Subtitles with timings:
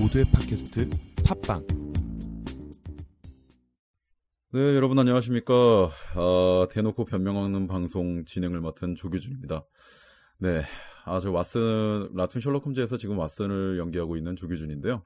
[0.00, 0.88] 모두의 팟캐스트
[1.24, 1.66] 팟빵
[4.54, 5.54] 네, 여러분 안녕하십니까.
[5.54, 9.64] 아, 대놓고 변명하는 방송 진행을 맡은 조규준입니다.
[10.38, 10.62] 네,
[11.04, 15.02] 아, 저 왓슨, 라툰 셜록 홈즈에서 지금 왓슨을 연기하고 있는 조규준인데요.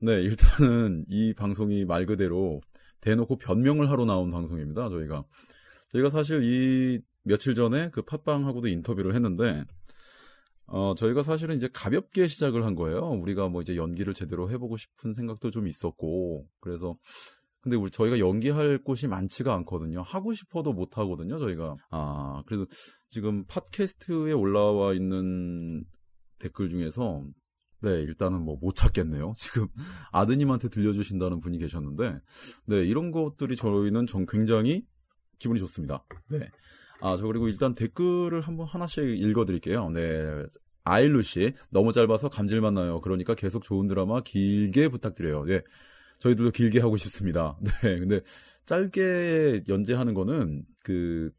[0.00, 2.60] 네, 일단은 이 방송이 말 그대로
[3.00, 5.24] 대놓고 변명을 하러 나온 방송입니다, 저희가.
[5.90, 9.64] 저희가 사실 이 며칠 전에 그 팟빵하고도 인터뷰를 했는데,
[10.68, 13.00] 어, 저희가 사실은 이제 가볍게 시작을 한 거예요.
[13.00, 16.96] 우리가 뭐 이제 연기를 제대로 해보고 싶은 생각도 좀 있었고, 그래서,
[17.60, 20.02] 근데 우리 저희가 연기할 곳이 많지가 않거든요.
[20.02, 21.76] 하고 싶어도 못 하거든요, 저희가.
[21.90, 22.66] 아, 그래도
[23.08, 25.84] 지금 팟캐스트에 올라와 있는
[26.38, 27.24] 댓글 중에서
[27.80, 29.32] 네, 일단은 뭐 못 찾겠네요.
[29.38, 29.68] 지금
[30.12, 32.18] 아드님한테 들려주신다는 분이 계셨는데,
[32.66, 34.84] 네, 이런 것들이 저희는 좀 굉장히
[35.38, 36.04] 기분이 좋습니다.
[36.30, 36.50] 네.
[37.00, 39.90] 아, 저 그리고 일단 댓글을 한번 하나씩 읽어드릴게요.
[39.90, 40.44] 네.
[40.84, 43.00] 아일루 씨, 너무 짧아서 감질만 나요.
[43.00, 45.44] 그러니까 계속 좋은 드라마 길게 부탁드려요.
[45.44, 45.62] 네.
[46.18, 47.58] 저희들도 길게 하고 싶습니다.
[47.82, 47.98] 네.
[47.98, 48.20] 근데
[48.64, 51.30] 짧게 연재하는 거는 그,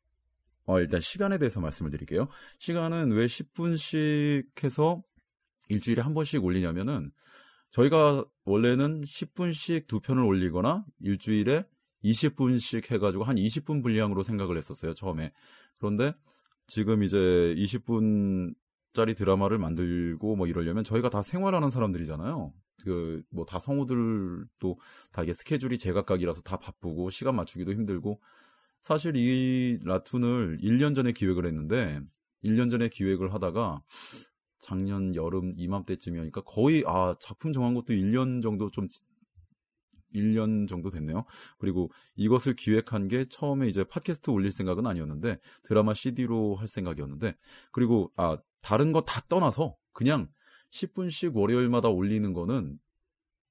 [0.65, 2.27] 어, 일단 시간에 대해서 말씀을 드릴게요.
[2.59, 5.01] 시간은 왜 10분씩 해서
[5.67, 7.11] 일주일에 한 번씩 올리냐면은
[7.71, 11.65] 저희가 원래는 10분씩 두 편을 올리거나 일주일에
[12.03, 15.31] 20분씩 해가지고 한 20분 분량으로 생각을 했었어요, 처음에.
[15.77, 16.13] 그런데
[16.67, 18.53] 지금 이제 20분
[18.93, 22.53] 짜리 드라마를 만들고 뭐 이러려면 저희가 다 생활하는 사람들이잖아요.
[22.83, 24.79] 그, 뭐 다 성우들도
[25.11, 28.21] 다 이게 스케줄이 제각각이라서 다 바쁘고 시간 맞추기도 힘들고
[28.81, 31.99] 사실 이 라툰을 1년 전에 기획을 했는데
[32.43, 33.81] 1년 전에 기획을 하다가
[34.61, 38.87] 작년 여름 이맘때쯤이니까 거의 아 작품 정한 것도 1년 정도 좀
[40.13, 41.25] 1년 정도 됐네요.
[41.57, 47.35] 그리고 이것을 기획한 게 처음에 이제 팟캐스트 올릴 생각은 아니었는데 드라마 CD로 할 생각이었는데
[47.71, 50.29] 그리고 아 다른 거 다 떠나서 그냥
[50.71, 52.77] 10분씩 월요일마다 올리는 거는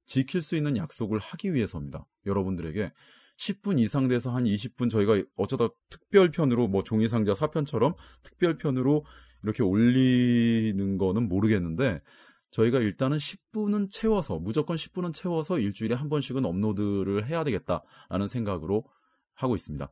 [0.06, 2.06] 지킬 수 있는 약속을 하기 위해서입니다.
[2.27, 2.93] 여러분들에게
[3.39, 9.05] 10분 이상 돼서 한 20분 저희가 어쩌다 특별편으로 뭐 종이상자 4편처럼 특별편으로
[9.44, 12.00] 이렇게 올리는 거는 모르겠는데
[12.50, 18.84] 저희가 일단은 10분은 채워서 무조건 10분은 채워서 일주일에 한 번씩은 업로드를 해야 되겠다라는 생각으로
[19.34, 19.91] 하고 있습니다.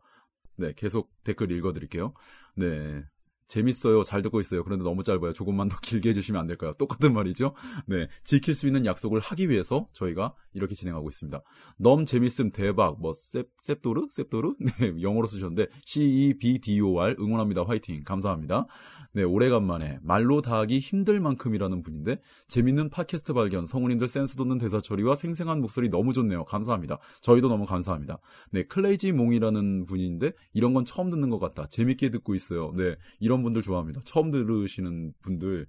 [0.57, 2.15] 네, 계속 댓글 읽어드릴게요.
[2.57, 3.05] 네.
[3.47, 4.03] 재밌어요.
[4.03, 4.65] 잘 듣고 있어요.
[4.65, 5.33] 그런데 너무 짧아요.
[5.33, 6.73] 조금만 더 길게 해주시면 안 될까요?
[6.79, 7.55] 똑같은 말이죠.
[7.87, 8.09] 네.
[8.25, 11.41] 지킬 수 있는 약속을 하기 위해서 저희가 이렇게 진행하고 있습니다.
[11.79, 13.01] 너무 재밌음 대박.
[13.01, 14.09] 뭐, 셉, 셉도르?
[14.11, 14.55] 셉도르?
[14.81, 15.01] 네.
[15.01, 17.65] 영어로 쓰셨는데, C-E-B-D-O-R 응원합니다.
[17.65, 18.03] 화이팅.
[18.05, 18.67] 감사합니다.
[19.13, 19.23] 네.
[19.23, 25.15] 오래간만에 말로 다 하기 힘들 만큼이라는 분인데, 재밌는 팟캐스트 발견, 성우님들 센스 돋는 대사 처리와
[25.15, 26.45] 생생한 목소리 너무 좋네요.
[26.45, 26.99] 감사합니다.
[27.21, 28.19] 저희도 너무 감사합니다.
[28.51, 28.65] 네.
[28.65, 31.69] 클레이지 몽이라는 분인데, 이런 건 처음 듣는 것 같다.
[31.69, 32.73] 재밌게 듣고 있어요.
[32.77, 32.97] 네.
[33.21, 34.01] 이런 이런 분들 좋아합니다.
[34.05, 35.67] 처음 들으시는 분들,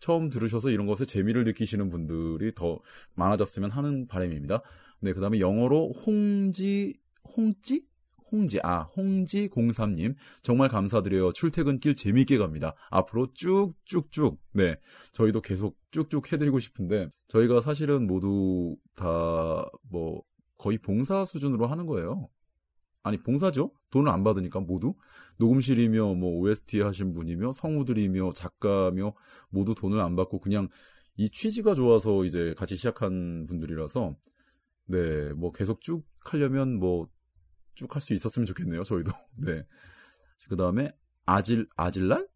[0.00, 2.80] 처음 들으셔서 이런 것에 재미를 느끼시는 분들이 더
[3.16, 4.62] 많아졌으면 하는 바람입니다.
[5.00, 6.94] 네, 그 다음에 영어로 홍지,
[7.36, 7.84] 홍지?
[8.30, 10.14] 홍지, 아, 홍지03님.
[10.40, 11.32] 정말 감사드려요.
[11.32, 12.74] 출퇴근길 재밌게 갑니다.
[12.88, 14.40] 앞으로 쭉쭉쭉.
[14.54, 14.76] 네.
[15.12, 20.22] 저희도 계속 쭉쭉 해드리고 싶은데, 저희가 사실은 모두 다, 뭐,
[20.56, 22.30] 거의 봉사 수준으로 하는 거예요.
[23.02, 23.72] 아니 봉사죠.
[23.90, 24.94] 돈을 안 받으니까 모두
[25.38, 29.14] 녹음실이며 뭐 OST 하신 분이며 성우들이며 작가며
[29.50, 30.68] 모두 돈을 안 받고 그냥
[31.16, 34.16] 이 취지가 좋아서 이제 같이 시작한 분들이라서
[34.86, 37.08] 네 뭐 계속 쭉 하려면 뭐
[37.76, 38.82] 쭉 할 수 있었으면 좋겠네요.
[38.84, 39.10] 저희도
[39.46, 39.64] 네.
[40.48, 40.92] 그 다음에
[41.26, 42.28] 아질 아질랄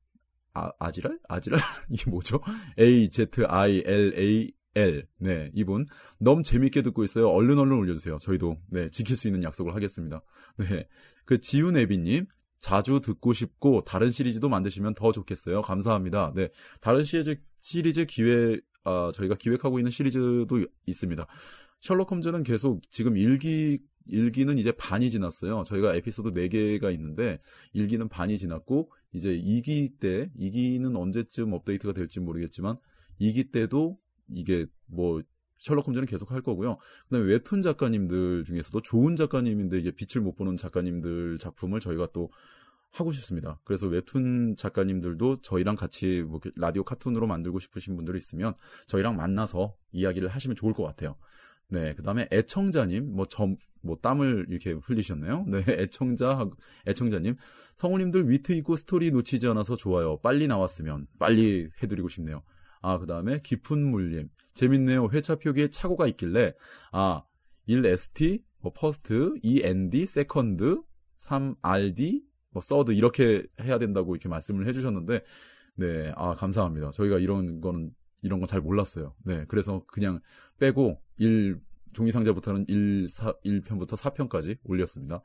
[0.55, 1.19] 아, 아지랄?
[1.29, 1.61] 아지랄?
[1.91, 2.41] 이게 뭐죠?
[2.79, 5.07] A, Z, I, L, A, L.
[5.19, 5.87] 네, 이분.
[6.19, 7.31] 너무 재밌게 듣고 있어요.
[7.31, 8.19] 얼른 얼른 올려주세요.
[8.19, 10.23] 저희도, 네, 지킬 수 있는 약속을 하겠습니다.
[10.59, 10.87] 네.
[11.25, 12.27] 그 지훈애비님.
[12.59, 15.63] 자주 듣고 싶고, 다른 시리즈도 만드시면 더 좋겠어요.
[15.63, 16.33] 감사합니다.
[16.35, 16.49] 네.
[16.81, 21.27] 다른 시리즈, 시리즈 기획, 아, 저희가 기획하고 있는 시리즈도 있습니다.
[21.81, 25.65] 셜록 홈즈는 계속 지금 일기, 일기는 이제 반이 지났어요.
[25.65, 27.41] 저희가 에피소드 4개가 있는데,
[27.73, 32.79] 일기는 반이 지났고, 이제 2기 때, 2기는 언제쯤 업데이트가 될지 모르겠지만,
[33.21, 33.99] 2기 때도
[34.35, 35.23] 이게 뭐
[35.59, 36.79] 셜록 홈즈는 계속 할 거고요.
[37.09, 42.31] 그다음에 웹툰 작가님들 중에서도 좋은 작가님인데 이제 빛을 못 보는 작가님들 작품을 저희가 또
[42.93, 43.61] 하고 싶습니다.
[43.65, 48.55] 그래서 웹툰 작가님들도 저희랑 같이 뭐 라디오 카툰으로 만들고 싶으신 분들이 있으면
[48.87, 51.17] 저희랑 만나서 이야기를 하시면 좋을 것 같아요.
[51.69, 55.47] 네, 그 다음에 애청자님, 뭐, 점, 뭐, 땀을 이렇게 흘리셨네요.
[55.49, 56.49] 네, 애청자,
[56.87, 57.37] 애청자님.
[57.75, 60.19] 성우님들 위트 있고 스토리 놓치지 않아서 좋아요.
[60.19, 62.43] 빨리 나왔으면, 빨리 해드리고 싶네요.
[62.83, 64.29] 아, 그 다음에 깊은 물림.
[64.55, 65.09] 재밌네요.
[65.13, 66.55] 회차 표기에 착오가 있길래,
[66.93, 67.25] 아,
[67.69, 70.83] 1ST, 뭐, first, 2ND, second,
[71.17, 75.23] 3RD, 뭐, 서드, 이렇게 해야 된다고 이렇게 말씀을 해주셨는데,
[75.77, 76.91] 네, 아, 감사합니다.
[76.91, 77.91] 저희가 이런 거는
[78.23, 79.15] 이런 건 잘 몰랐어요.
[79.25, 80.21] 네, 그래서 그냥
[80.59, 81.61] 빼고 1
[81.93, 85.23] 종이 상자부터는 1, 4, 1편부터 4편까지 올렸습니다.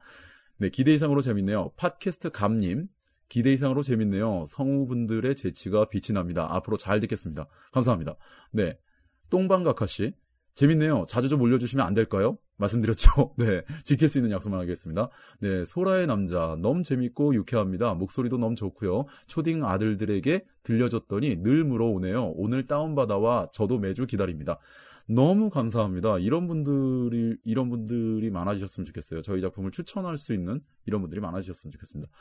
[0.58, 1.72] 네, 기대 이상으로 재밌네요.
[1.76, 2.88] 팟캐스트 감님,
[3.32, 4.44] 기대 이상으로 재밌네요.
[4.46, 6.50] 성우분들의 재치가 빛이 납니다.
[6.52, 7.48] 앞으로 잘 듣겠습니다.
[7.72, 8.18] 감사합니다.
[8.52, 8.78] 네,
[9.30, 10.14] 똥방각하 씨,
[10.54, 11.04] 재밌네요.
[11.08, 12.38] 자주 좀 올려주시면 안 될까요?
[12.58, 13.34] 말씀드렸죠.
[13.40, 13.62] 네.
[13.86, 15.10] 지킬 수 있는 약속만 하겠습니다.
[15.40, 15.64] 네.
[15.64, 16.58] 소라의 남자.
[16.60, 17.94] 너무 재밌고 유쾌합니다.
[17.94, 19.06] 목소리도 너무 좋고요.
[19.28, 22.34] 초딩 아들들에게 들려줬더니 늘 물어오네요.
[22.36, 24.60] 오늘 다운받아와 저도 매주 기다립니다.
[25.08, 26.20] 너무 감사합니다.
[26.20, 29.22] 이런 분들이, 이런 분들이 많아지셨으면 좋겠어요.
[29.22, 32.12] 저희 작품을 추천할 수 있는 이런 분들이 많아지셨으면 좋겠습니다.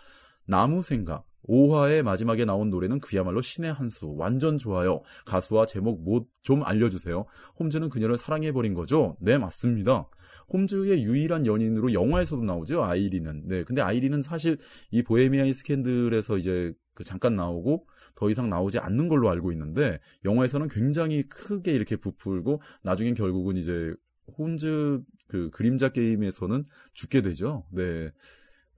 [0.50, 1.25] 나무 생각.
[1.49, 4.12] 5화의 마지막에 나온 노래는 그야말로 신의 한 수.
[4.17, 5.02] 완전 좋아요.
[5.25, 7.25] 가수와 제목 뭐 좀 알려주세요.
[7.58, 9.17] 홈즈는 그녀를 사랑해버린 거죠?
[9.20, 10.08] 네, 맞습니다.
[10.52, 12.82] 홈즈의 유일한 연인으로 영화에서도 나오죠.
[12.82, 13.43] 아이리는.
[13.47, 14.58] 네, 근데 아이리는 사실
[14.91, 17.87] 이 보헤미안 스캔들에서 이제 그 잠깐 나오고
[18.17, 23.94] 더 이상 나오지 않는 걸로 알고 있는데 영화에서는 굉장히 크게 이렇게 부풀고 나중엔 결국은 이제
[24.38, 26.64] 홈즈 그 그림자 게임에서는
[26.94, 27.67] 죽게 되죠.
[27.70, 28.11] 네.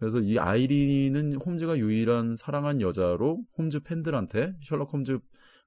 [0.03, 5.21] 그래서 이 아이린은 홈즈가 유일한 사랑한 여자로 홈즈 팬들한테 셜록 홈즈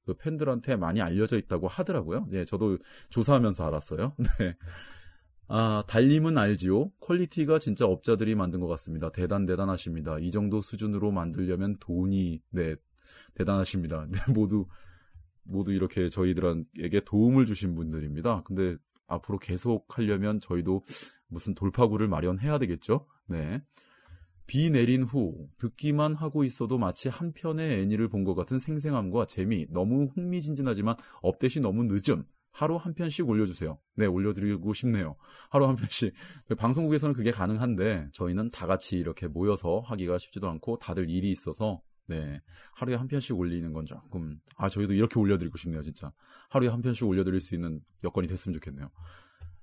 [0.05, 2.27] 그 팬들한테 많이 알려져 있다고 하더라고요.
[2.29, 2.77] 네, 저도
[3.09, 4.13] 조사하면서 알았어요.
[4.39, 4.57] 네.
[5.47, 6.91] 아, 달님은 알지요?
[6.99, 9.09] 퀄리티가 진짜 업자들이 만든 것 같습니다.
[9.09, 10.19] 대단, 대단하십니다.
[10.19, 12.75] 이 정도 수준으로 만들려면 돈이, 네,
[13.35, 14.05] 대단하십니다.
[14.11, 14.67] 네, 모두,
[15.43, 18.43] 모두 이렇게 저희들에게 도움을 주신 분들입니다.
[18.43, 18.75] 근데
[19.07, 20.83] 앞으로 계속 하려면 저희도
[21.29, 23.07] 무슨 돌파구를 마련해야 되겠죠?
[23.27, 23.61] 네.
[24.47, 29.67] 비 내린 후 듣기만 하고 있어도 마치 한 편의 애니를 본 것 같은 생생함과 재미
[29.69, 33.77] 너무 흥미진진하지만 업데이트 너무 늦음 하루 한 편씩 올려주세요.
[33.95, 35.17] 네, 올려드리고 싶네요.
[35.49, 36.13] 하루 한 편씩.
[36.57, 42.39] 방송국에서는 그게 가능한데, 저희는 다 같이 이렇게 모여서 하기가 쉽지도 않고, 다들 일이 있어서, 네,
[42.75, 46.13] 하루에 한 편씩 올리는 건 조금, 아, 저희도 이렇게 올려드리고 싶네요, 진짜.
[46.49, 48.89] 하루에 한 편씩 올려드릴 수 있는 여건이 됐으면 좋겠네요.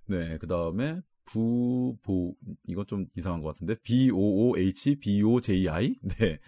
[0.06, 2.34] 네, 그 다음에, 부보
[2.66, 6.38] 이건 좀 이상한 것 같은데 B O O H B O J I 네.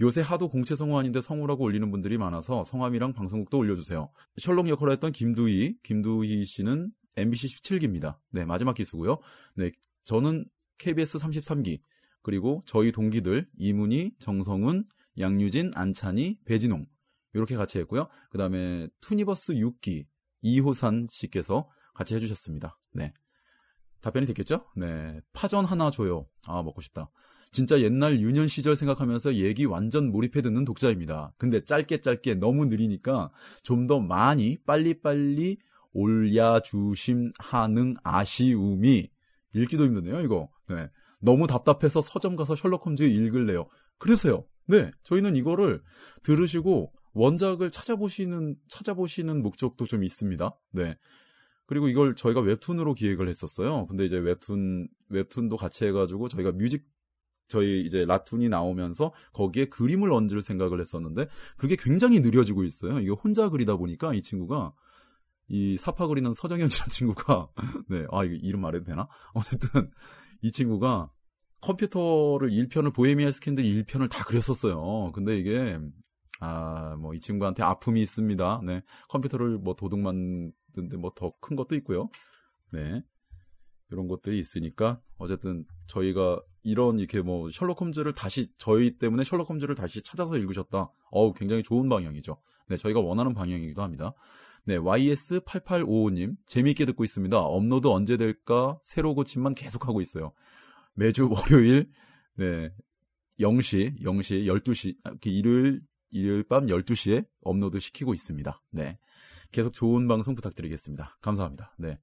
[0.00, 4.10] 요새 하도 공채 성우 아닌데 성우라고 올리는 분들이 많아서 성함이랑 방송국도 올려주세요.
[4.38, 8.18] 셜록 역할을 했던 김두희, 김두희 씨는 MBC 17기입니다.
[8.30, 9.18] 네, 마지막 기수고요.
[9.56, 9.72] 네,
[10.04, 10.46] 저는
[10.78, 11.80] KBS 33기,
[12.22, 14.86] 그리고 저희 동기들 이문희, 정성훈,
[15.18, 16.86] 양유진, 안찬희, 배진홍
[17.34, 18.08] 이렇게 같이 했고요.
[18.30, 20.06] 그 다음에 투니버스 6기
[20.40, 22.78] 이호산 씨께서 같이 해주셨습니다.
[22.92, 23.12] 네.
[24.00, 24.66] 답변이 됐겠죠?
[24.76, 25.20] 네.
[25.32, 26.26] 파전 하나 줘요.
[26.46, 27.10] 아, 먹고 싶다.
[27.52, 31.32] 진짜 옛날 유년 시절 생각하면서 얘기 완전 몰입해 듣는 독자입니다.
[31.36, 33.30] 근데 짧게 짧게 너무 느리니까
[33.64, 35.58] 좀 더 많이 빨리빨리
[35.92, 39.10] 올려주심 하는 아쉬움이
[39.54, 40.48] 읽기도 힘드네요, 이거.
[40.68, 40.88] 네.
[41.20, 43.68] 너무 답답해서 서점 가서 셜록 홈즈 읽을래요.
[43.98, 44.44] 그래서요.
[44.66, 44.90] 네.
[45.02, 45.82] 저희는 이거를
[46.22, 50.56] 들으시고 원작을 찾아보시는, 찾아보시는 목적도 좀 있습니다.
[50.72, 50.96] 네.
[51.70, 53.86] 그리고 이걸 저희가 웹툰으로 기획을 했었어요.
[53.86, 56.84] 근데 이제 웹툰, 웹툰도 같이 해가지고 저희가 뮤직,
[57.46, 62.98] 저희 이제 라툰이 나오면서 거기에 그림을 얹을 생각을 했었는데 그게 굉장히 느려지고 있어요.
[62.98, 64.72] 이게 혼자 그리다 보니까 이 친구가
[65.46, 67.50] 이 사파 그리는 서정현이라는 친구가
[67.88, 69.06] 네, 아 이거 이름 말해도 되나?
[69.32, 69.92] 어쨌든
[70.42, 71.08] 이 친구가
[71.60, 75.12] 컴퓨터를 1편을 보헤미안 스캔들 1편을 다 그렸었어요.
[75.12, 75.78] 근데 이게
[76.40, 78.62] 아, 뭐, 이 친구한테 아픔이 있습니다.
[78.64, 78.82] 네.
[79.08, 82.08] 컴퓨터를 뭐 도둑 만드는데 뭐 더 큰 것도 있고요.
[82.72, 83.02] 네.
[83.90, 89.74] 이런 것들이 있으니까, 어쨌든 저희가 이런 이렇게 뭐 셜록 홈즈를 다시, 저희 때문에 셜록 홈즈를
[89.74, 90.90] 다시 찾아서 읽으셨다.
[91.10, 92.36] 어우, 굉장히 좋은 방향이죠.
[92.68, 94.12] 네, 저희가 원하는 방향이기도 합니다.
[94.64, 97.38] 네, YS8855님, 재미있게 듣고 있습니다.
[97.38, 98.78] 업로드 언제 될까?
[98.84, 100.32] 새로 고침만 계속하고 있어요.
[100.94, 101.90] 매주 월요일,
[102.36, 102.70] 네,
[103.40, 105.80] 0시, 0시, 12시, 일요일
[106.10, 108.62] 일요일 밤 12시에 업로드 시키고 있습니다.
[108.70, 108.98] 네.
[109.52, 111.18] 계속 좋은 방송 부탁드리겠습니다.
[111.20, 111.74] 감사합니다.
[111.78, 111.98] 네.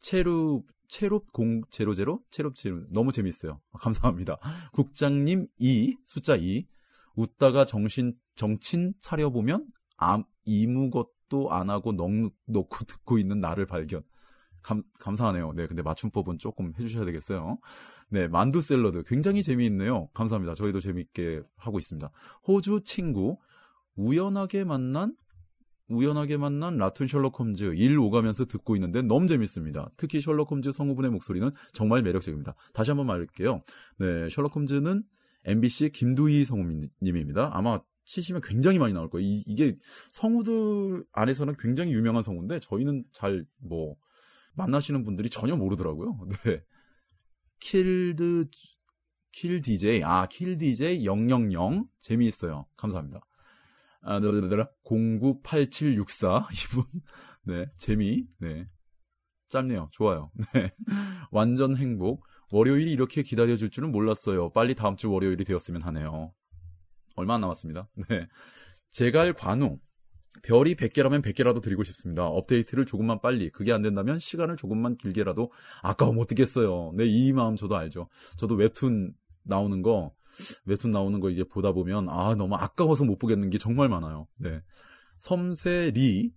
[0.00, 2.22] 체룹, 체룹 공, 제로 제로?
[2.30, 2.86] 체룹 제로.
[2.92, 3.60] 너무 재밌어요.
[3.78, 4.38] 감사합니다.
[4.72, 6.66] 국장님 2, 숫자 2.
[7.14, 12.10] 웃다가 정신, 정친 차려 보면, 암, 이무것도 안 하고 넉,
[12.46, 14.02] 놓고 듣고 있는 나를 발견.
[14.62, 15.52] 감, 감사하네요.
[15.52, 15.66] 네.
[15.66, 17.58] 근데 맞춤법은 조금 해주셔야 되겠어요.
[18.10, 20.08] 네, 만두 샐러드 굉장히 재미있네요.
[20.14, 20.54] 감사합니다.
[20.54, 22.10] 저희도 재미있게 하고 있습니다.
[22.46, 23.36] 호주 친구
[23.96, 25.14] 우연하게 만난
[25.88, 29.90] 우연하게 만난 라툰 셜록 홈즈 일 오가면서 듣고 있는데 너무 재밌습니다.
[29.96, 32.54] 특히 셜록 홈즈 성우분의 목소리는 정말 매력적입니다.
[32.74, 33.62] 다시 한번 말할게요.
[33.98, 35.02] 네, 셜록 홈즈는
[35.44, 37.50] MBC 김두희 성우님입니다.
[37.54, 39.26] 아마 치시면 굉장히 많이 나올 거예요.
[39.26, 39.76] 이, 게
[40.12, 43.96] 성우들 안에서는 굉장히 유명한 성우인데 저희는 잘 뭐
[44.58, 46.18] 만나시는 분들이 전혀 모르더라고요.
[46.44, 46.62] 네.
[47.60, 48.46] 킬드
[49.32, 52.66] 킬 DJ 아킬 DJ 000 재미있어요.
[52.76, 53.20] 감사합니다.
[54.02, 56.84] 아, 098764 이분.
[57.44, 58.26] 네, 재미.
[58.38, 58.66] 네.
[59.48, 59.88] 짧네요.
[59.92, 60.30] 좋아요.
[60.54, 60.72] 네.
[61.30, 62.24] 완전 행복.
[62.50, 64.50] 월요일이 이렇게 기다려줄 줄은 몰랐어요.
[64.52, 66.32] 빨리 다음 주 월요일이 되었으면 하네요.
[67.16, 67.88] 얼마 안 남았습니다.
[68.08, 68.26] 네.
[68.90, 69.78] 제갈 관우.
[70.42, 72.26] 별이 100개라면 100개라도 드리고 싶습니다.
[72.26, 73.50] 업데이트를 조금만 빨리.
[73.50, 75.50] 그게 안 된다면 시간을 조금만 길게라도
[75.82, 76.92] 아까워 못 듣겠어요.
[76.96, 78.08] 네, 이 마음 저도 알죠.
[78.36, 79.12] 저도 웹툰
[79.44, 80.12] 나오는 거,
[80.66, 84.26] 웹툰 나오는 거 이제 보다 보면 아, 너무 아까워서 못 보겠는 게 정말 많아요.
[84.36, 84.60] 네.
[85.18, 86.30] 섬세리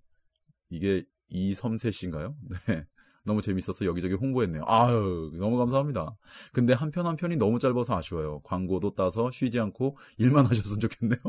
[0.70, 2.36] 이게 이섬세 씨인가요?
[2.68, 2.84] 네.
[3.24, 4.64] 너무 재밌어서 여기저기 홍보했네요.
[4.66, 6.16] 아유, 너무 감사합니다.
[6.54, 8.42] 근데 한 편 한 편이 너무 짧아서 아쉬워요.
[8.44, 11.20] 광고도 따서 쉬지 않고 일만 하셨으면 좋겠네요.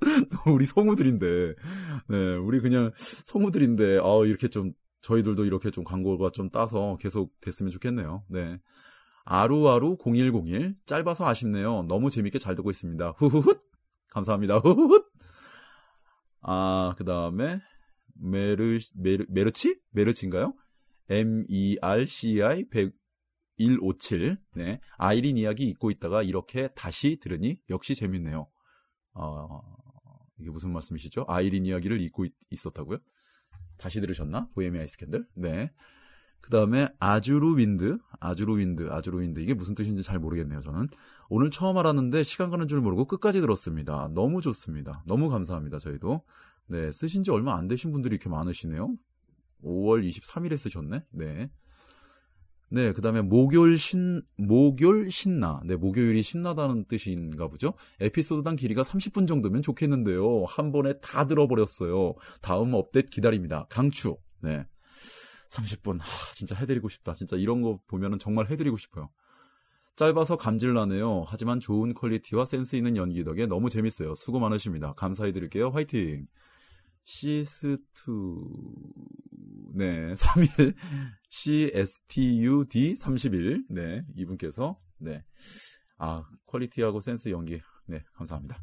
[0.46, 1.54] 우리 성우들인데,
[2.08, 7.70] 네, 우리 그냥 성우들인데, 아 이렇게 좀, 저희들도 이렇게 좀 광고가 좀 따서 계속 됐으면
[7.70, 8.24] 좋겠네요.
[8.28, 8.58] 네.
[9.24, 11.84] 아루아루 0101, 짧아서 아쉽네요.
[11.88, 13.14] 너무 재밌게 잘 듣고 있습니다.
[13.18, 13.54] 후후훗!
[14.10, 14.58] 감사합니다.
[14.58, 15.02] 후후훗!
[16.42, 17.60] 아, 그 다음에,
[18.14, 19.80] 메르, 메르, 메르치?
[19.90, 20.54] 메르치인가요?
[21.08, 24.38] M-E-R-C-I 10157.
[24.54, 24.80] 네.
[24.96, 28.46] 아이린 이야기 잊고 있다가 이렇게 다시 들으니 역시 재밌네요.
[29.14, 29.62] 어,
[30.38, 31.24] 이게 무슨 말씀이시죠?
[31.28, 32.32] 아이린 이야기를 잊고 있,
[32.66, 32.98] 었다고요
[33.76, 34.48] 다시 들으셨나?
[34.54, 35.26] 보헤미아의 스캔들?
[35.34, 35.72] 네.
[36.40, 39.40] 그 다음에 azure wind, azure wind, azure wind.
[39.40, 40.88] 이게 무슨 뜻인지 잘 모르겠네요, 저는.
[41.30, 44.10] 오늘 처음 알았는데 시간 가는 줄 모르고 끝까지 들었습니다.
[44.14, 45.02] 너무 좋습니다.
[45.06, 46.22] 너무 감사합니다, 저희도.
[46.66, 48.94] 네, 쓰신 지 얼마 안 되신 분들이 이렇게 많으시네요.
[49.62, 51.04] 5월 23일에 쓰셨네.
[51.12, 51.50] 네.
[52.74, 55.60] 네, 그 다음에 목요일 신, 목요일 신나.
[55.64, 57.74] 네, 목요일이 신나다는 뜻인가 보죠?
[58.00, 60.42] 에피소드당 길이가 30분 정도면 좋겠는데요.
[60.48, 62.14] 한 번에 다 들어버렸어요.
[62.42, 63.68] 다음 업데이트 기다립니다.
[63.70, 64.16] 강추.
[64.40, 64.66] 네.
[65.50, 66.00] 30분.
[66.00, 67.14] 하, 진짜 해드리고 싶다.
[67.14, 69.08] 진짜 이런 거 보면은 정말 해드리고 싶어요.
[69.94, 71.22] 짧아서 감질나네요.
[71.28, 74.16] 하지만 좋은 퀄리티와 센스 있는 연기 덕에 너무 재밌어요.
[74.16, 74.94] 수고 많으십니다.
[74.94, 75.68] 감사해드릴게요.
[75.68, 76.26] 화이팅!
[77.06, 77.84] CS2,
[79.76, 80.72] 네, 3일,
[81.30, 85.24] CSTUD 31, 네, 이분께서, 네,
[85.98, 88.56] 아, 퀄리티하고 센스 연기, 네, 감사합니다.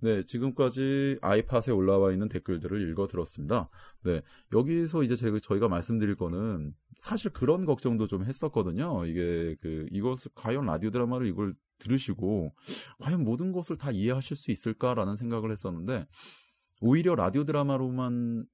[0.00, 3.70] 네, 지금까지 아이팟에 올라와 있는 댓글들을 읽어 들었습니다.
[4.04, 4.20] 네,
[4.52, 9.06] 여기서 이제 저희가 말씀드릴 거는 사실 그런 걱정도 좀 했었거든요.
[9.06, 12.54] 이게 그, 이것을, 과연 라디오 드라마를 이걸 들으시고,
[13.00, 16.06] 과연 모든 것을 다 이해하실 수 있을까라는 생각을 했었는데,
[16.82, 18.44] 오히려 라디오 드라마로만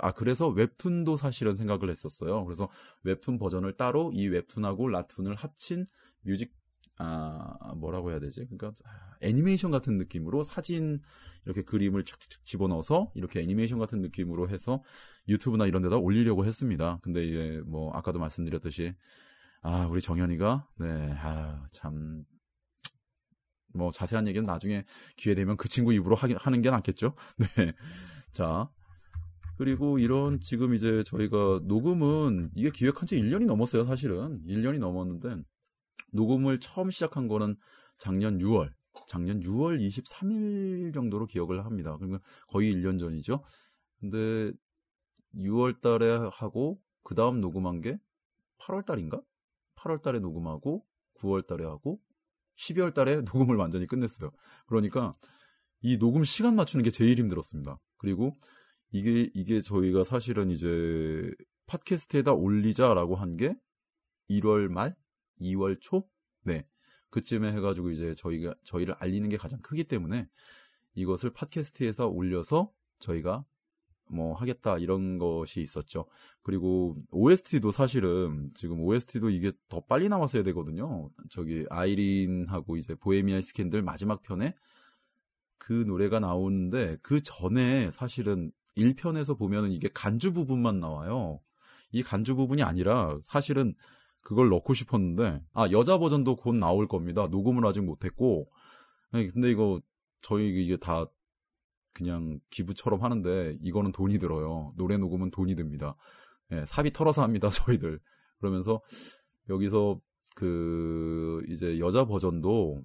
[0.00, 2.44] 아 그래서 웹툰도 사실은 생각을 했었어요.
[2.44, 2.68] 그래서
[3.04, 5.86] 웹툰 버전을 따로 이 웹툰하고 라툰을 합친
[6.22, 6.52] 뮤직
[6.96, 8.46] 아 뭐라고 해야 되지?
[8.46, 8.72] 그러니까
[9.20, 11.00] 애니메이션 같은 느낌으로 사진
[11.44, 14.82] 이렇게 그림을 착착 집어넣어서 이렇게 애니메이션 같은 느낌으로 해서
[15.28, 16.98] 유튜브나 이런 데다 올리려고 했습니다.
[17.02, 18.94] 근데 이제 뭐 아까도 말씀드렸듯이
[19.62, 22.24] 아 우리 정현이가 네아참
[23.74, 24.84] 뭐 자세한 얘기는 나중에
[25.16, 27.14] 기회 되면 그 친구 입으로 하긴, 하는 게 낫겠죠.
[27.38, 27.74] 네.
[28.32, 28.70] 자.
[29.56, 34.40] 그리고 이런 지금 이제 저희가 녹음은 이게 기획한 지 1년이 넘었어요, 사실은.
[34.42, 35.36] 1년이 넘었는데
[36.12, 37.56] 녹음을 처음 시작한 거는
[37.98, 38.72] 작년 6월.
[39.06, 41.96] 작년 6월 23일 정도로 기억을 합니다.
[41.96, 43.42] 그러면 거의 1년 전이죠.
[44.00, 44.52] 근데
[45.36, 47.98] 6월 달에 하고 그 다음 녹음한 게
[48.60, 49.20] 8월 달인가?
[49.76, 50.84] 8월 달에 녹음하고
[51.20, 52.00] 9월 달에 하고
[52.56, 54.30] 12월 달에 녹음을 완전히 끝냈어요.
[54.66, 55.12] 그러니까
[55.80, 57.78] 이 녹음 시간 맞추는 게 제일 힘들었습니다.
[57.98, 58.32] 그리고
[58.94, 61.34] 이게 이게 저희가 사실은 이제
[61.66, 63.56] 팟캐스트에다 올리자라고 한 게
[64.30, 64.94] 1월 말,
[65.40, 66.08] 2월 초,
[66.44, 66.64] 네
[67.10, 70.28] 그쯤에 해가지고 이제 저희가 저희를 알리는 게 가장 크기 때문에
[70.94, 72.70] 이것을 팟캐스트에서 올려서
[73.00, 73.44] 저희가
[74.10, 76.06] 뭐 하겠다 이런 것이 있었죠.
[76.42, 81.10] 그리고 OST도 사실은 지금 OST도 이게 더 빨리 나왔어야 되거든요.
[81.30, 84.54] 저기 아이린하고 이제 보헤미안 스캔들 마지막 편에
[85.58, 91.40] 그 노래가 나오는데 그 전에 사실은 1편에서 보면은 이게 간주 부분만 나와요.
[91.92, 93.74] 이 간주 부분이 아니라 사실은
[94.20, 97.28] 그걸 넣고 싶었는데 아 여자 버전도 곧 나올 겁니다.
[97.28, 98.50] 녹음을 아직 못했고
[99.12, 99.80] 근데 이거
[100.22, 101.06] 저희 이게 다
[101.92, 104.72] 그냥 기부처럼 하는데 이거는 돈이 들어요.
[104.76, 105.94] 노래 녹음은 돈이 듭니다.
[106.50, 108.00] 예, 사비 털어서 합니다, 저희들.
[108.38, 108.82] 그러면서
[109.48, 110.00] 여기서
[110.34, 112.82] 그 이제 여자 버전도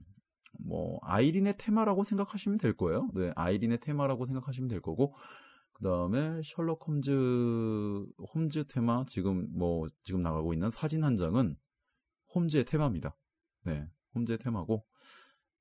[0.60, 3.10] 뭐 아이린의 테마라고 생각하시면 될 거예요.
[3.16, 5.16] 네, 아이린의 테마라고 생각하시면 될 거고
[5.80, 11.56] 그다음에 셜록 홈즈 홈즈 테마 지금 뭐 지금 나가고 있는 사진 한 장은
[12.36, 13.16] 홈즈의 테마입니다.
[13.66, 14.86] 네, 홈즈의 테마고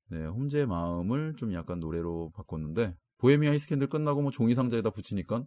[0.09, 5.45] 네, 홈즈의 마음을 좀 약간 노래로 바꿨는데 보헤미아 이스캔들 끝나고 뭐 종이 상자에다 붙이니까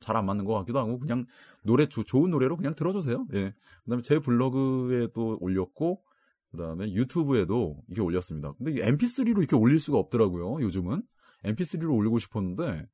[0.00, 1.26] 잘 안 맞는 것 같기도 하고 그냥
[1.62, 3.26] 노래 조, 좋은 노래로 그냥 들어주세요.
[3.34, 3.54] 예.
[3.84, 6.02] 그다음에 제 블로그에도 올렸고
[6.50, 8.52] 그다음에 유튜브에도 이게 올렸습니다.
[8.54, 10.62] 근데 MP3로 이렇게 올릴 수가 없더라고요.
[10.62, 11.02] 요즘은
[11.44, 12.86] MP3로 올리고 싶었는데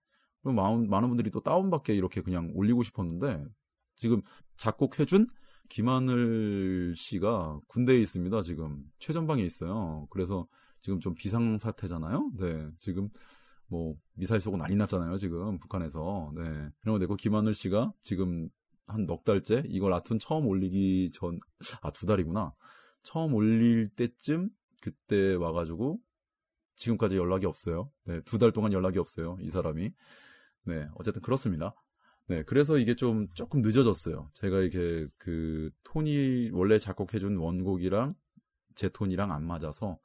[0.42, 3.44] 많은, 많은 분들이 또 다운받게 이렇게 그냥 올리고 싶었는데
[3.96, 4.22] 지금
[4.56, 5.26] 작곡해준
[5.68, 8.42] 김하늘 씨가 군대에 있습니다.
[8.42, 10.06] 지금 최전방에 있어요.
[10.10, 10.46] 그래서
[10.80, 12.32] 지금 좀 비상 사태잖아요.
[12.38, 13.08] 네, 지금
[13.68, 15.16] 뭐 미사일 쏘고 난리 났잖아요.
[15.16, 16.32] 지금 북한에서.
[16.34, 16.42] 네,
[16.80, 18.48] 그런 거 되고 김하늘 씨가 지금
[18.86, 21.38] 한 넉 달째 이걸 아툰 처음 올리기 전
[21.82, 22.52] 아 두 달이구나.
[23.02, 24.50] 처음 올릴 때쯤
[24.82, 25.98] 그때 와가지고
[26.76, 27.90] 지금까지 연락이 없어요.
[28.04, 29.38] 네, 두 달 동안 연락이 없어요.
[29.40, 29.92] 이 사람이.
[30.64, 31.74] 네, 어쨌든 그렇습니다.
[32.28, 34.30] 네, 그래서 이게 좀 조금 늦어졌어요.
[34.34, 38.14] 제가 이게 그 톤이 원래 작곡해준 원곡이랑
[38.74, 39.98] 제 톤이랑 안 맞아서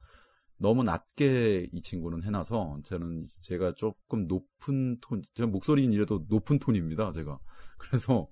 [0.57, 7.11] 너무 낮게 이 친구는 해놔서 저는 제가 조금 높은 톤, 제가 목소리는 이래도 높은 톤입니다.
[7.11, 7.39] 제가
[7.77, 8.27] 그래서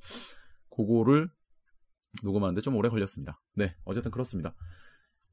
[0.75, 1.29] 그거를
[2.23, 3.39] 녹음하는데 좀 오래 걸렸습니다.
[3.55, 4.55] 네, 어쨌든 그렇습니다.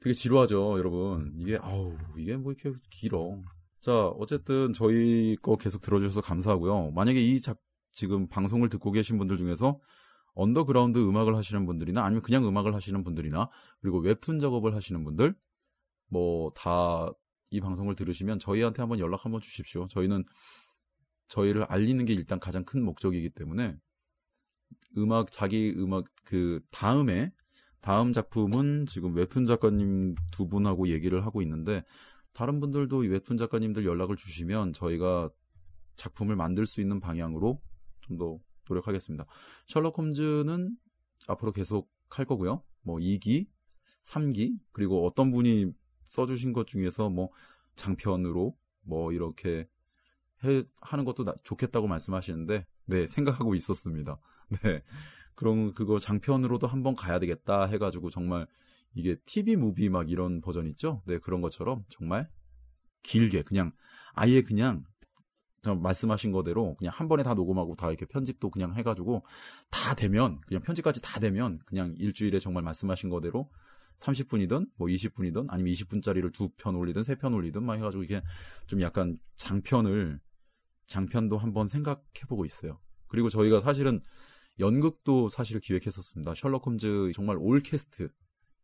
[0.00, 1.32] 되게 지루하죠, 여러분.
[1.36, 3.40] 이게 아우 이게 뭐 이렇게 길어.
[3.82, 6.92] 자, 어쨌든 저희 거 계속 들어주셔서 감사하고요.
[6.92, 7.58] 만약에 이 작,
[7.90, 9.78] 지금 방송을 듣고 계신 분들 중에서
[10.34, 15.34] 언더그라운드 음악을 하시는 분들이나 아니면 그냥 음악을 하시는 분들이나 그리고 웹툰 작업을 하시는 분들
[16.08, 17.12] 뭐 다
[17.52, 19.86] 이 방송을 들으시면 저희한테 한번 연락 한번 주십시오.
[19.88, 20.24] 저희는
[21.28, 23.76] 저희를 알리는 게 일단 가장 큰 목적이기 때문에
[24.96, 27.30] 음악 자기 음악 그 다음에
[27.82, 31.84] 다음 작품은 지금 웹툰 작가님 두 분하고 얘기를 하고 있는데
[32.32, 35.30] 다른 분들도 웹툰 작가님들 연락을 주시면 저희가
[35.96, 37.60] 작품을 만들 수 있는 방향으로
[38.00, 39.26] 좀 더 노력하겠습니다.
[39.66, 40.76] 셜록 홈즈는
[41.28, 42.62] 앞으로 계속 할 거고요.
[42.82, 43.46] 뭐 2기,
[44.02, 45.72] 3기, 그리고 어떤 분이
[46.04, 47.30] 써주신 것 중에서 뭐
[47.76, 49.68] 장편으로 뭐 이렇게
[50.44, 54.18] 해, 하는 것도 나, 좋겠다고 말씀하시는데, 네, 생각하고 있었습니다.
[54.62, 54.82] 네.
[55.34, 58.46] 그럼 그거 장편으로도 한번 가야 되겠다 해가지고 정말
[58.94, 61.02] 이게 TV 무비 막 이런 버전 있죠?
[61.06, 62.28] 네, 그런 것처럼 정말
[63.02, 63.72] 길게 그냥
[64.14, 64.84] 아예 그냥
[65.64, 69.24] 말씀하신 거대로 그냥 한 번에 다 녹음하고 다 이렇게 편집도 그냥 해가지고
[69.70, 73.48] 다 되면 그냥 편집까지 다 되면 그냥 일주일에 정말 말씀하신 거대로
[73.98, 78.22] 30분이든 뭐 20분이든 아니면 20분짜리를 두 편 올리든 세 편 올리든 막 해가지고 이게
[78.66, 80.18] 좀 약간 장편을
[80.86, 82.80] 장편도 한번 생각해보고 있어요.
[83.06, 84.00] 그리고 저희가 사실은
[84.58, 86.34] 연극도 사실 기획했었습니다.
[86.34, 88.08] 셜록 홈즈 정말 올 캐스트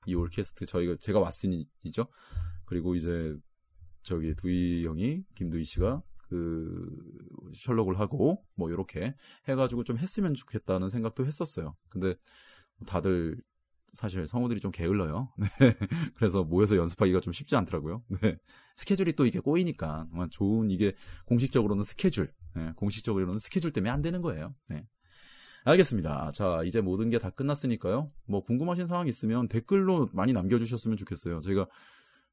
[0.06, 2.08] 이 올캐스트 저희가 제가 왓슨이죠.
[2.64, 3.34] 그리고 이제
[4.02, 6.88] 저기 두이 형이 김두이 씨가 그
[7.54, 9.14] 셜록을 하고 뭐 이렇게
[9.48, 11.74] 해가지고 좀 했으면 좋겠다는 생각도 했었어요.
[11.88, 12.14] 근데
[12.86, 13.40] 다들
[13.92, 15.32] 사실 성우들이 좀 게을러요.
[15.60, 15.74] 네.
[16.14, 18.02] 그래서 모여서 연습하기가 좀 쉽지 않더라고요.
[18.20, 18.38] 네.
[18.76, 20.94] 스케줄이 또 이게 꼬이니까 좋은 이게
[21.26, 22.72] 공식적으로는 스케줄, 네.
[22.76, 24.54] 공식적으로는 스케줄 때문에 안 되는 거예요.
[24.68, 24.86] 네.
[25.64, 26.32] 알겠습니다.
[26.32, 28.10] 자, 이제 모든 게 다 끝났으니까요.
[28.26, 31.40] 뭐 궁금하신 사항 있으면 댓글로 많이 남겨주셨으면 좋겠어요.
[31.40, 31.66] 제가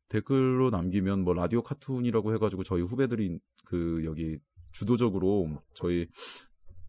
[0.09, 4.37] 댓글로 남기면 뭐 라디오 카툰이라고 해가지고 저희 후배들이 그 여기
[4.71, 6.07] 주도적으로 저희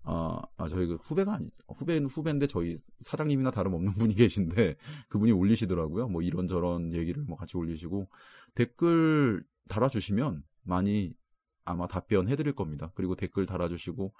[0.03, 4.77] 아, 아 저희 그 후배가 아니 후배는 후배인데 저희 사장님이나 다름없는 분이 계신데
[5.09, 6.09] 그분이 올리시더라고요.
[6.09, 8.09] 뭐 이런저런 얘기를 뭐 같이 올리시고
[8.55, 11.15] 댓글 달아주시면 많이
[11.65, 12.93] 아마 답변 해드릴 겁니다.
[12.95, 14.13] 그리고 댓글 달아주시고 한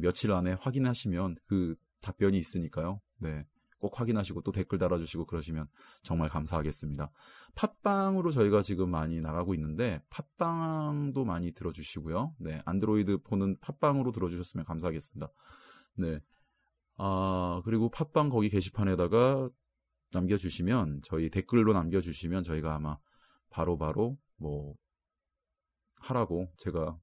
[0.00, 3.00] 며칠 안에 확인하시면 그 답변이 있으니까요.
[3.18, 3.44] 네.
[3.82, 5.66] 꼭 확인하시고 또 댓글 달아주시고 그러시면
[6.04, 7.10] 정말 감사하겠습니다.
[7.56, 12.36] 팟빵으로 저희가 지금 많이 나가고 있는데 팟빵도 많이 들어주시고요.
[12.38, 15.28] 네, 안드로이드 폰은 팟빵으로 들어주셨으면 감사하겠습니다.
[15.96, 16.20] 네,
[16.96, 19.50] 아 그리고 팟빵 거기 게시판에다가
[20.12, 22.98] 남겨주시면 저희 댓글로 남겨주시면 저희가 아마
[23.50, 24.74] 바로바로 바로 뭐
[26.02, 26.96] 하라고 제가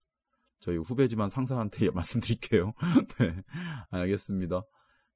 [0.60, 2.74] 저희 후배지만 상사한테 말씀드릴게요.
[3.20, 3.44] 네,
[3.92, 4.64] 알겠습니다.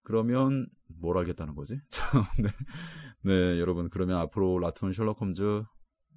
[0.04, 0.68] 그러면
[1.00, 1.80] 뭘 하겠다는 거지?
[1.90, 2.50] 참, 네.
[3.24, 5.64] 네, 여러분 그러면 앞으로 라툰 셜록 홈즈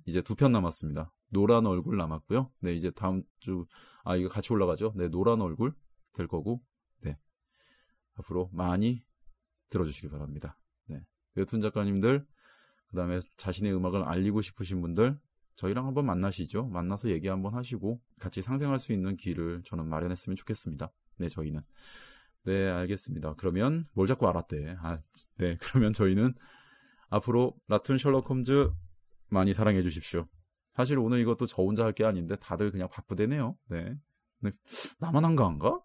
[0.07, 1.13] 이제 두 편 남았습니다.
[1.31, 2.51] 노란 얼굴 남았고요.
[2.61, 3.67] 네, 이제 다음 주
[4.07, 4.93] 아 이거 같이 올라가죠.
[4.95, 5.75] 네, 노란 얼굴
[6.13, 6.63] 될 거고.
[7.03, 7.19] 네.
[8.15, 9.05] 앞으로 많이
[9.69, 10.57] 들어주시기 바랍니다.
[10.87, 11.01] 네.
[11.35, 12.25] 웹툰 작가님들
[12.91, 15.19] 그다음에 자신의 음악을 알리고 싶으신 분들
[15.57, 16.67] 저희랑 한번 만나시죠.
[16.67, 20.93] 만나서 얘기 한번 하시고 같이 상생할 수 있는 길을 저는 마련했으면 좋겠습니다.
[21.19, 21.63] 네, 저희는
[22.45, 23.35] 네, 알겠습니다.
[23.39, 24.77] 그러면 뭘 자꾸 알았대.
[24.81, 24.99] 아,
[25.39, 26.35] 네, 그러면 저희는
[27.09, 28.71] 앞으로 라툰 셜록 홈즈
[29.29, 30.29] 많이 사랑해 주십시오.
[30.75, 33.57] 사실 오늘 이것도 저 혼자 할 게 아닌데 다들 그냥 바쁘대네요.
[33.69, 33.97] 네.
[34.41, 34.51] 네.
[35.01, 35.81] 나만 한가한가?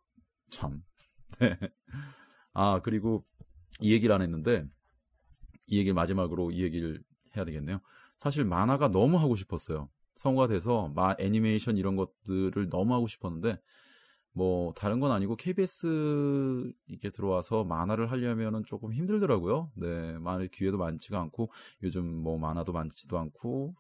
[0.50, 0.82] 참.
[1.40, 1.58] 네.
[2.54, 3.26] 아, 그리고
[3.80, 4.66] 이 얘기를 안 했는데
[5.68, 7.02] 이 얘기를 마지막으로 이 얘기를
[7.36, 7.80] 해야 되겠네요.
[8.22, 9.90] 사실 만화가 너무 하고 싶었어요.
[10.14, 13.60] 성우가 돼서 마 애니메이션 이런 것들을 너무 하고 싶었는데
[14.32, 19.72] 뭐 다른 건 아니고 KBS 이렇게 들어와서 만화를 하려면은 조금 힘들더라고요.
[19.74, 23.74] 네, 만화 기회도 많지가 않고 요즘 뭐 만화도 많지도 않고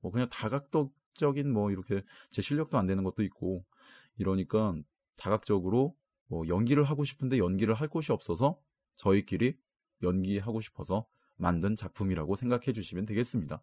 [0.00, 3.66] 뭐 그냥 다각적인 뭐 이렇게 제 실력도 안 되는 것도 있고
[4.16, 4.74] 이러니까
[5.16, 5.94] 다각적으로
[6.28, 8.58] 뭐 연기를 하고 싶은데 연기를 할 곳이 없어서
[8.96, 9.58] 저희끼리
[10.02, 13.62] 연기하고 싶어서 만든 작품이라고 생각해 주시면 되겠습니다.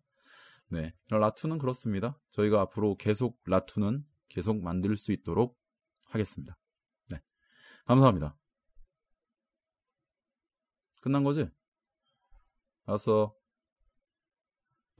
[0.72, 0.94] 네.
[1.10, 2.18] 라투는 그렇습니다.
[2.30, 5.60] 저희가 앞으로 계속 라투는 계속 만들 수 있도록
[6.08, 6.58] 하겠습니다.
[7.10, 7.22] 네.
[7.86, 8.38] 감사합니다.
[11.02, 11.50] 끝난 거지?
[12.86, 13.36] 알았어.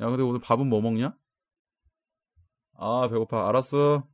[0.02, 1.18] 야, 근데 오늘 밥은 뭐 먹냐?
[2.74, 3.48] 아, 배고파.
[3.48, 4.11] 알았어.